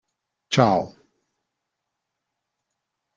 [0.53, 0.95] Ciao!